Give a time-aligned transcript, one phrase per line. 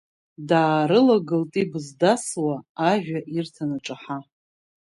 [0.49, 2.55] Даарылагылт ибз дасуа,
[2.89, 4.17] ажәа ирҭан аҿаҳа.